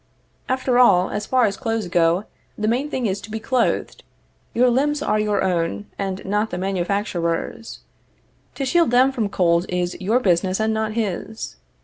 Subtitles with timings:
[0.49, 2.23] After all, as far as clothes go,
[2.57, 4.03] the main thing is to be clothed.
[4.51, 7.81] Your limbs are your own, and not the manufacturer's.
[8.55, 11.57] To shield them from cold is your business and not his.